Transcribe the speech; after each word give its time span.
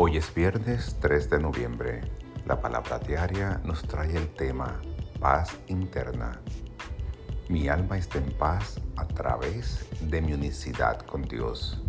Hoy 0.00 0.16
es 0.16 0.32
viernes 0.32 0.94
3 1.00 1.28
de 1.28 1.40
noviembre. 1.40 2.02
La 2.46 2.60
palabra 2.60 3.00
diaria 3.00 3.60
nos 3.64 3.82
trae 3.82 4.16
el 4.16 4.28
tema 4.28 4.80
paz 5.18 5.58
interna. 5.66 6.40
Mi 7.48 7.66
alma 7.66 7.98
está 7.98 8.18
en 8.18 8.30
paz 8.38 8.80
a 8.94 9.08
través 9.08 9.88
de 10.00 10.22
mi 10.22 10.34
unicidad 10.34 11.00
con 11.00 11.22
Dios. 11.22 11.82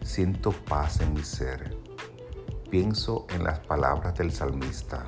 Siento 0.00 0.52
paz 0.52 1.02
en 1.02 1.12
mi 1.12 1.22
ser. 1.22 1.76
Pienso 2.70 3.26
en 3.28 3.44
las 3.44 3.58
palabras 3.58 4.14
del 4.14 4.32
salmista, 4.32 5.04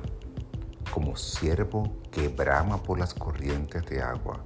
como 0.93 1.15
siervo 1.15 1.91
que 2.11 2.27
brama 2.27 2.83
por 2.83 2.99
las 2.99 3.15
corrientes 3.15 3.83
de 3.87 3.99
agua. 3.99 4.45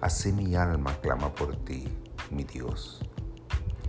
Así 0.00 0.32
mi 0.32 0.54
alma 0.54 0.98
clama 1.02 1.30
por 1.34 1.56
ti, 1.56 1.94
mi 2.30 2.44
Dios, 2.44 3.02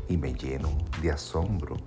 y 0.10 0.18
me 0.18 0.34
lleno 0.34 0.78
de 1.02 1.12
asombro 1.12 1.78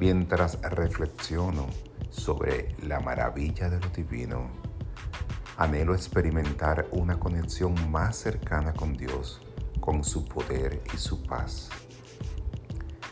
mientras 0.00 0.58
reflexiono 0.62 1.66
sobre 2.08 2.74
la 2.82 3.00
maravilla 3.00 3.68
de 3.68 3.78
lo 3.78 3.88
divino. 3.90 4.48
Anhelo 5.58 5.94
experimentar 5.94 6.88
una 6.90 7.20
conexión 7.20 7.74
más 7.90 8.16
cercana 8.16 8.72
con 8.72 8.94
Dios, 8.96 9.42
con 9.78 10.02
su 10.02 10.24
poder 10.24 10.82
y 10.94 10.96
su 10.96 11.22
paz. 11.22 11.68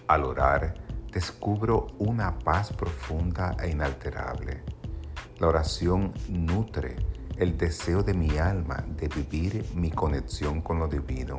Al 0.07 0.25
orar, 0.25 0.75
descubro 1.13 1.89
una 1.99 2.39
paz 2.39 2.73
profunda 2.73 3.55
e 3.63 3.69
inalterable. 3.69 4.63
La 5.39 5.49
oración 5.49 6.15
nutre 6.31 6.97
el 7.37 7.59
deseo 7.59 8.03
de 8.03 8.15
mi 8.15 8.39
alma 8.39 8.83
de 8.97 9.09
vivir 9.09 9.65
mi 9.75 9.91
conexión 9.91 10.63
con 10.63 10.79
lo 10.79 10.89
divino, 10.89 11.39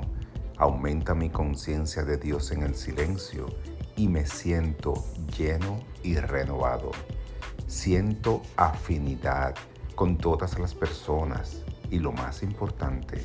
aumenta 0.59 1.15
mi 1.15 1.29
conciencia 1.29 2.03
de 2.03 2.17
Dios 2.17 2.51
en 2.51 2.63
el 2.63 2.75
silencio 2.75 3.47
y 3.95 4.09
me 4.09 4.25
siento 4.25 4.93
lleno 5.37 5.79
y 6.03 6.17
renovado. 6.17 6.91
Siento 7.65 8.41
afinidad 8.57 9.55
con 9.95 10.17
todas 10.17 10.59
las 10.59 10.75
personas 10.75 11.63
y 11.89 11.99
lo 11.99 12.11
más 12.11 12.43
importante, 12.43 13.23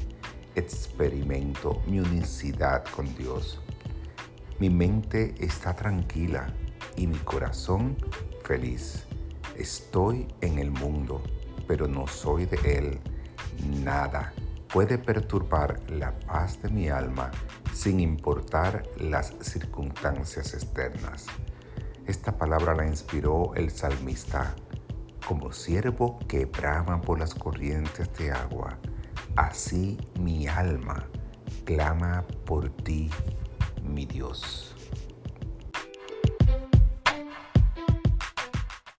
experimento 0.54 1.82
mi 1.86 1.98
unicidad 1.98 2.84
con 2.94 3.12
Dios. 3.16 3.60
Mi 4.60 4.70
mente 4.70 5.34
está 5.40 5.74
tranquila 5.74 6.54
y 6.96 7.08
mi 7.08 7.18
corazón 7.18 7.96
feliz. 8.44 9.06
Estoy 9.56 10.28
en 10.40 10.60
el 10.60 10.70
mundo, 10.70 11.20
pero 11.66 11.88
no 11.88 12.06
soy 12.06 12.46
de 12.46 12.78
él. 12.78 13.00
Nada 13.82 14.32
puede 14.74 14.98
perturbar 14.98 15.80
la 15.88 16.18
paz 16.18 16.60
de 16.60 16.68
mi 16.68 16.88
alma 16.88 17.30
sin 17.72 18.00
importar 18.00 18.82
las 18.98 19.32
circunstancias 19.40 20.52
externas. 20.52 21.26
Esta 22.06 22.36
palabra 22.36 22.74
la 22.74 22.84
inspiró 22.84 23.54
el 23.54 23.70
salmista, 23.70 24.52
como 25.28 25.52
siervo 25.52 26.18
que 26.26 26.46
brama 26.46 27.00
por 27.00 27.20
las 27.20 27.36
corrientes 27.36 28.12
de 28.18 28.32
agua, 28.32 28.76
así 29.36 29.96
mi 30.18 30.48
alma 30.48 31.06
clama 31.64 32.24
por 32.44 32.68
ti, 32.68 33.08
mi 33.80 34.06
Dios. 34.06 34.74